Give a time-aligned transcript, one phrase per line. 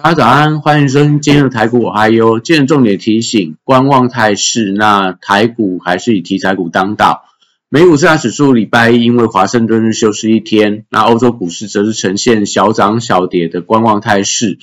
[0.00, 2.38] 大家早安，欢迎收听今天的台股我嗨哟。
[2.38, 7.24] 今日重点提醒，观望态势，那台股还是以题材股当道。
[7.68, 14.60] 美股四大指数礼拜一因为华盛顿日休市一天，那欧洲股市则是呈现小涨小跌的观望态势。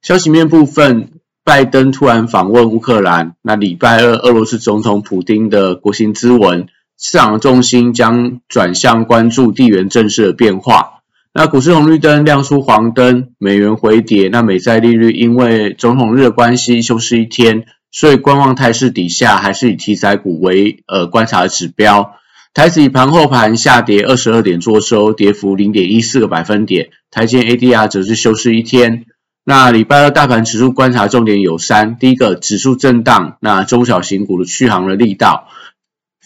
[0.00, 1.10] 消息面部分，
[1.44, 6.66] 拜登突然访问乌克兰，那礼拜二俄罗斯总统普京的国情咨文，
[6.98, 10.97] 市场重心将转向关注地缘政治的变化。
[11.40, 14.28] 那股市红绿灯亮出黄灯，美元回跌。
[14.28, 22.16] 那美债利率因为总统日的关系休市一天，所以观望态势底下，还是以题材股为呃观察的指标。
[22.54, 26.88] 台指盘后盘下跌二十二点作收，跌幅零点一四个百分点。
[27.12, 29.04] 台积 ADR 则是休市一天。
[29.44, 35.46] 那礼拜二大盘指数观察重点有三：第一个，指数震荡，那中小型股的续航的力道；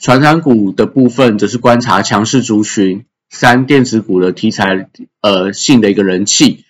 [0.00, 3.04] 传产股的部分则是观察强势族群。
[3.32, 4.88] 三电子股的题材，
[5.22, 6.64] 呃性的一个人气。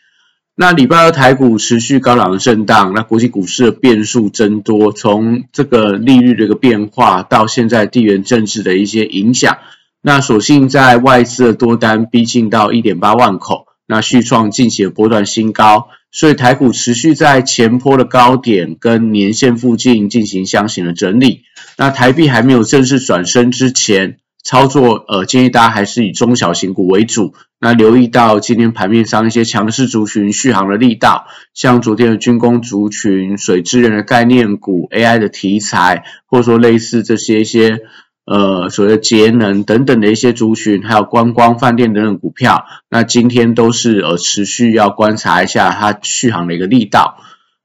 [0.54, 9.58] 那礼拜二台股持续高档的震荡，那国际股市的变数增多，从这个利率的一个变化，到现在地缘政治的一些影响，
[10.02, 21.42] 那所幸在外资的多单逼近到一点八万口，那续创近期的波段新高，所以台股持续在前坡的高点跟年线附近进行箱型的整理。
[21.76, 24.18] 那台币还没有正式转升之前。
[24.42, 27.34] 操作，呃，建议大家还是以中小型股为主。
[27.60, 37.82] 那留意到今天盘面上一些强势族群续航的力道，像昨天的军工族群、水资源的概念股、AI 的题材，或者说类似这些一些，
[38.26, 47.18] 呃，所谓的节能等等的一些族群，还有观光、饭店等等股票，那今天都是呃持续要观察一下它续航的一个力道。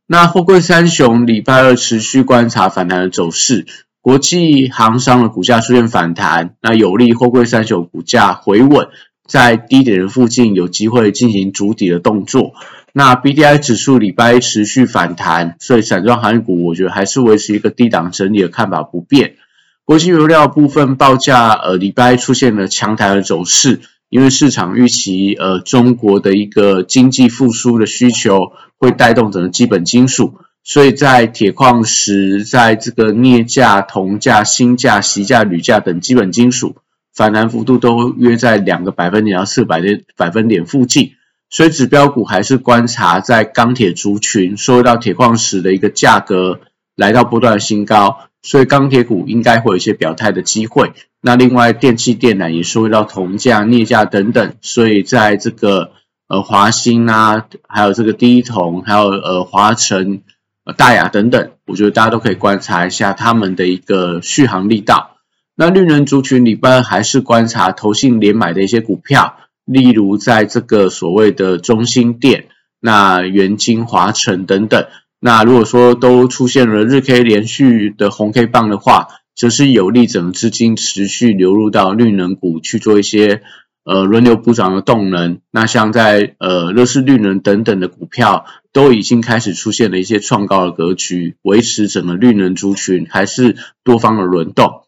[0.06, 3.66] 那货柜三雄礼拜二持续观察反弹的走势。
[4.08, 8.88] 国际航商的股价出现反弹，那有利货柜三雄股价回稳，
[9.28, 12.54] 在低点的附近有机会进行筑底的动作。
[12.94, 19.36] 那 B D I 指数礼拜一持续反弹，所以散装航运股我觉得还是维持一个低档整理的看法不变。
[19.84, 30.36] 国际油料部分报价，呃，礼拜一出现了强弹的走势，因为市场预期，呃，中国的一个经济复苏的需求会带动整个基本金属。
[30.70, 36.76] 所以在铁矿石、在这个镍价、铜价、锌价、锡价、铝价等基本金属
[37.16, 41.14] 反弹幅度都约在两个百分点到四百的百分点附近，
[41.50, 46.60] 所以指标股还是观察在钢铁族群，受到铁矿石的一个价格
[46.98, 50.92] 来到不断新高，所以钢铁股应该会有一些表态的机会。
[51.22, 55.92] 那另外电气电缆也受到铜价、镍价等等，所以在这个
[56.28, 60.24] 呃华兴啊，还有这个第一铜，还有呃华晨。
[60.76, 65.18] 大雅等等，我觉得大家都可以观察一下他们的一个续航力道。
[65.56, 72.48] 那绿能族群里边还是观察投信连买的一些股票，例如在这个所谓的中心店、
[72.80, 74.88] 那元金、华城等等。
[75.20, 83.42] 那如果说都出现了日 K 连续的红 K 棒的话，则是有利整资金持续流入到绿能股去做一些。
[83.90, 93.56] 呃，轮流补涨的动能，那像在呃乐视绿能等等的股票，都已经开始出现了一些创高的格局，维持整个绿能族群还是
[93.86, 94.82] 多方的轮动。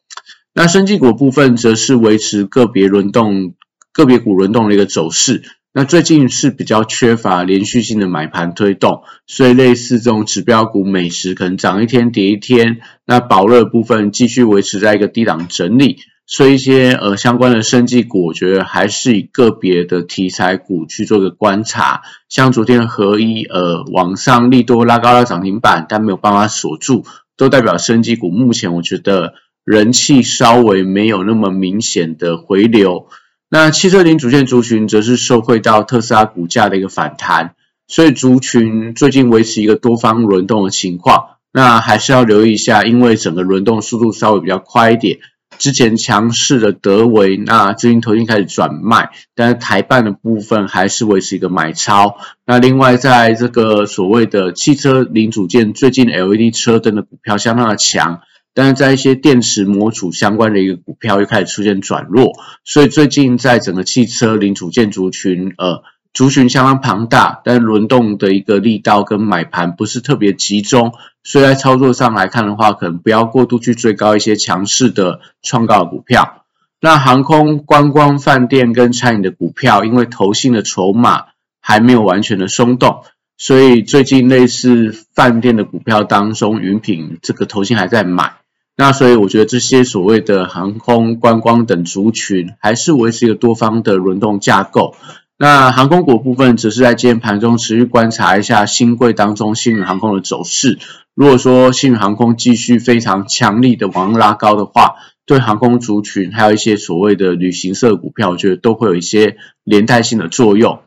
[0.54, 3.54] 那生技股部分则是维持个别轮动、
[3.94, 5.44] 个别股轮动的一个走势。
[5.72, 12.82] 那最近是比较缺乏连续性的买盘推动，所以类似这种指标股，美食可能涨一天跌一天。
[13.06, 16.00] 那保热部分继续维持在一个低档整理。
[16.32, 22.04] 所以一些呃相关的生技股，我觉得还是以个别的题材股去做个观察。
[22.30, 27.04] 像昨天合一呃往上利多拉高了涨停板，但没有办法锁住，
[27.36, 29.34] 都代表生技股目前我觉得
[29.66, 33.08] 人气稍微没有那么明显的回流。
[33.50, 37.56] 那汽车零组件族群则是受惠到特斯拉股价的一个反弹，
[37.88, 41.26] 所以族群最近维持一个多方轮动的情况。
[41.52, 45.18] 那还是要留意一下，因为整个轮动速度稍微比较快一点。
[45.60, 52.18] 之前强势的德维，那资金投进开始转卖，但是台办的部分还是维持一个买超。
[52.46, 58.22] 那另外在这个所谓的汽车零组件，最近 LED 车灯的股票相当的强，
[58.54, 62.32] 但是在一些电池模组相关的一个股票又开始出现转弱，
[62.64, 65.84] 所以最近在整个汽车零组件族群，呃。
[66.14, 76.44] 族群相当庞大，但轮动的一个力道跟买盘不是特别集中，所以在操作上来看的话，可能不要过度去追高一些强势的创高股票。
[76.82, 81.26] 那航空、观光、饭店跟餐饮的股票，因为投信的筹码
[81.62, 83.04] 还没有完全的松动，
[83.38, 88.34] 所以最近类似饭店的股票当中，云品这个投信还在买。
[88.76, 94.96] 那所以我觉得这些所谓的航空、观光等族群，还是维持一个多方的轮动架构。
[95.42, 100.78] 那航空股部分，只是在今天盘中持续观察一下新贵当中新宇航空的走势。
[101.16, 104.96] 如果说新宇航空继续非常强力的往拉高的话，
[105.26, 110.82] 对航空族群还有一些所谓的旅行社股票，我觉得都会有一些连带性的作用。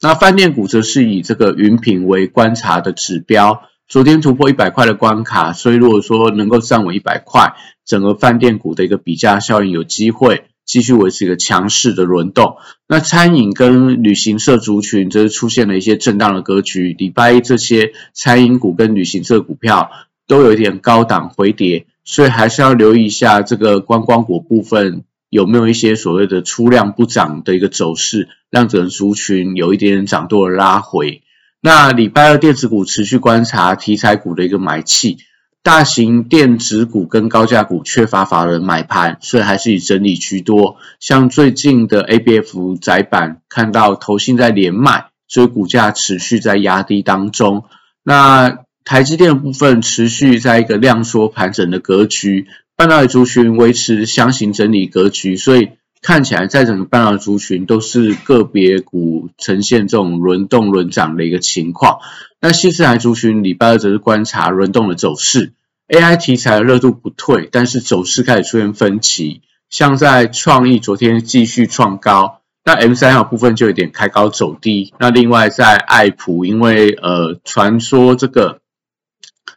[0.00, 3.62] 那饭店股则是以这个云品为观察的指标。
[3.88, 7.54] 昨天突破一百块的关卡，所以如果说能够站稳一百块，
[7.84, 12.56] 整个饭店股的一个比价效应有机会继续维持一个强势的轮动。
[12.86, 16.94] 那餐饮跟旅行社族群则是出现了一些震荡的格局。
[16.98, 19.90] 礼拜一这些餐饮股跟旅行社股票
[20.26, 31.22] 都有一点高档回跌，所以还是要留意一下这个观光股部分有没有一些所谓的出量不涨的一个走势，让整个族群有一点涨多的拉回。
[31.60, 35.18] 那礼拜二电子股持续观察题材股的一个买气，
[35.66, 40.76] 大型电子股跟高价股缺乏法人买盘，所以还是以整理居多。
[41.00, 47.64] 像最近的 ABF 窄板看到投信在连卖，所以股价持续在压低当中。
[48.04, 52.46] 那台积电的部分持续在一个量缩盘整的格局，
[52.76, 55.70] 半导体族群维持箱型整理格局，所以。
[56.02, 61.98] 看起来在整个半导体族群都是个别股呈现这种轮动轮涨的一个情况。
[62.46, 65.54] 那新四海族群礼拜二则是观察轮动的走势
[65.88, 69.42] ，AI 题材的热度不退，但是走势开始出现分歧。
[69.68, 74.94] 像在创意昨天继续创高，那 M 三号部分就有点开高走低。
[75.00, 78.60] 那另外在爱普，因为呃传说这个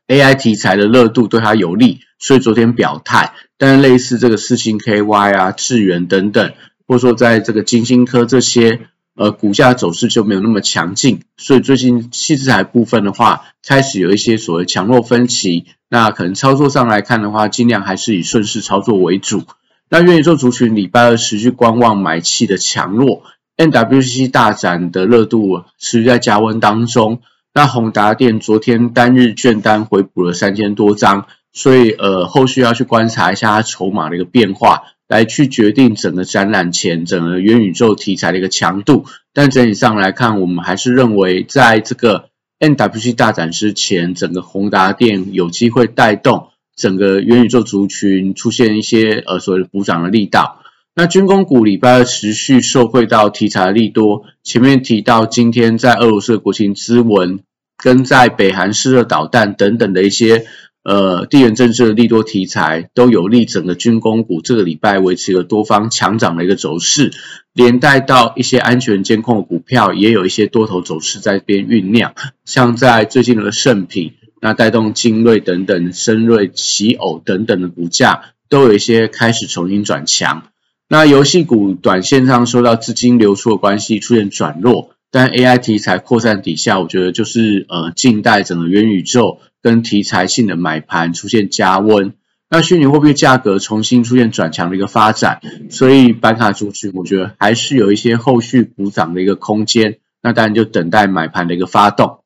[0.08, 3.36] AI 题材的热度对它有利，所以昨天表态。
[3.60, 6.54] 但是类似这个四星 KY 啊、智源等等，
[6.88, 8.88] 或者说在这个金星科这些，
[9.20, 15.66] 呃，股价走势就没有那么强劲，所以最近细资材部分的话，开始有一些所谓强弱分歧。
[15.90, 19.44] 那可能操作上来看的话，尽量还是以顺势操作为主。
[19.90, 23.24] 那愿意做族群礼拜二持续观望买气的强弱
[23.58, 27.20] ，NWC 大展的热度持续在加温当中。
[27.54, 31.26] 那宏达电昨天单日券单回补了三千多张。
[31.52, 39.06] 所以，呃，后续要去观察一下它筹码的一个变化，来去决定整个展览前整个元宇宙题材的一个强度。
[39.34, 42.30] 但整体上来看，我们还是认为，在这个
[42.60, 50.62] NWC 大展之前，整个宏达电有机会带动整个元宇宙族群出现一些呃所谓的补涨的力道。
[50.94, 57.40] 那军工股礼拜二持续受惠到题材的利多，前面提到今天在俄罗斯的国情咨文，
[57.78, 60.46] 跟在北韩试射导弹等等的一些。
[60.82, 67.12] 呃，地缘政治的利多题材都有利整个军工股这个礼拜维持了多方强涨的一个走势，
[67.54, 72.14] 连带到一些安全监控股票也有一些多头走势在边酝酿，
[72.46, 80.44] 像在最近的圣品，那带动精锐等等、深锐、奇偶等等的股价都有一些开始重新转强。
[80.88, 89.40] 那游戏股短线上受到资金流出的关系出现转弱，但 AI 题材扩散底下，我觉得就是呃近代整个元宇宙。
[89.62, 92.14] 跟题材性的买盘出现加温，
[92.50, 102.20] 那虚拟货币价格重新出现转强的一个发展，所以板卡族群我觉得还是有一些后续补涨的一个空间，那当然就等待买盘的一个发动。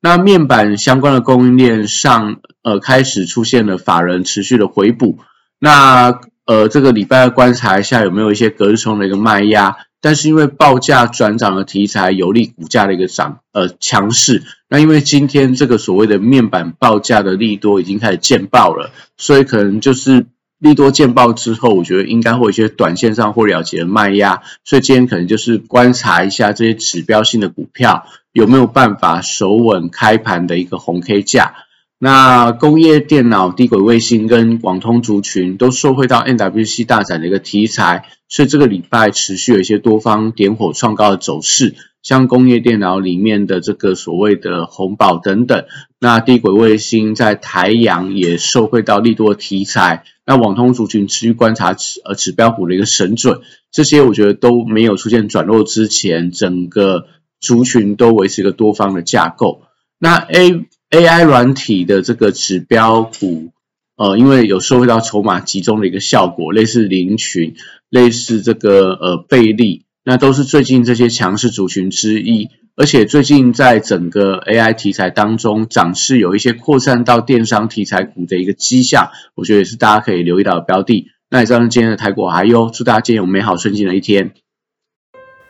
[0.00, 5.18] 那面板相关的供应链上，呃，开始出现了法人持续的回补，
[5.58, 9.76] 那呃，这个礼拜要观察一下有没有一些隔日冲的一个卖压。
[10.04, 20.26] 但是因为报价转涨的题材有利股价的一个涨呃强势，那因为今天这个所谓的面板报价的利多已经开始见报了，所以可能就是
[20.58, 31.54] 利多见报之后，我觉得应该会有一些短线上或了结的卖压，所以今天可能就是观察一下这些指标性的股票有没有办法守稳开盘的一个红 K 价。
[31.98, 38.04] 那工业电脑、低轨卫星跟广通族群都受惠到 NWC 大展的一个题材，
[38.34, 45.66] 所以这个礼拜持续有一些多方点火创高的走势，像工业电脑里面的这个所谓的红宝等等，
[46.00, 57.06] 那低轨卫星在台阳也受惠到利多的题材，那网通族群持续观察指呃指标股的一个神准，这些我觉得都没有出现转弱之前，整个
[57.38, 59.62] 族群都维持一个多方的架构。
[60.00, 63.52] 那 A AI 软体的这个指标股，
[63.96, 67.54] 呃，因为有受惠到筹码集中的一个效果，类似林群，
[67.94, 72.50] 类似这个呃贝利，那都是最近这些强势族群之一。
[72.74, 81.06] 而且最近在整个 AI 题材当中，涨势有一些扩散到电商题材股的一个迹象，我觉得也是大家可以留意到的标的。
[81.30, 84.32] 那以上是今天的台股还有，祝大家今天有美好顺境的一天。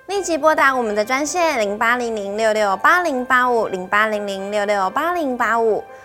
[0.06, 5.82] 立即拨打我们的专线零八零零六六八零八五零八零零六六八零八五。